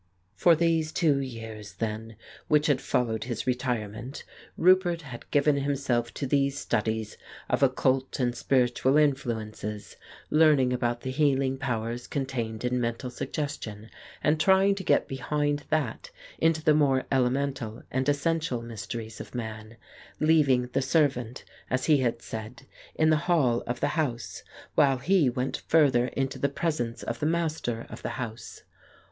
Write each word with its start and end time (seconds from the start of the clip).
."For 0.43 0.55
these 0.55 0.91
two 0.91 1.19
years, 1.19 1.73
then, 1.73 2.15
which 2.47 2.65
had 2.65 2.81
followed 2.81 3.25
his 3.25 3.45
retirement, 3.45 4.23
Roupert 4.57 5.03
had 5.03 5.29
given 5.29 5.57
himself 5.57 6.11
to 6.15 6.25
these 6.25 6.57
studies 6.57 7.19
of 7.47 7.61
occult 7.61 8.19
and 8.19 8.35
spiritual 8.35 8.97
influences, 8.97 9.97
learning 10.31 10.73
about 10.73 11.01
the 11.01 11.11
healing 11.11 11.59
powers 11.59 12.07
contained 12.07 12.65
in 12.65 12.81
mental 12.81 13.11
sug 13.11 13.27
gestion, 13.31 13.89
and 14.23 14.39
trying 14.39 14.73
to 14.73 14.83
get 14.83 15.07
behind 15.07 15.65
that 15.69 16.09
into 16.39 16.63
the 16.63 16.73
more 16.73 17.05
elemental 17.11 17.83
and 17.91 18.09
essential 18.09 18.63
mysteries 18.63 19.21
of 19.21 19.35
man; 19.35 19.77
leaving 20.19 20.65
the 20.73 20.81
servant, 20.81 21.43
as 21.69 21.85
he 21.85 21.97
had 21.97 22.23
said, 22.23 22.65
in 22.95 23.11
the 23.11 23.17
hall 23.29 23.61
of 23.67 23.81
the 23.81 23.89
house, 23.89 24.41
while 24.73 24.97
he 24.97 25.29
went 25.29 25.61
further 25.67 26.07
into 26.07 26.39
the 26.39 26.49
presence 26.49 27.03
of 27.03 27.19
the 27.19 27.27
master 27.27 27.85
of 27.87 28.01
the 28.01 28.09
house. 28.17 28.63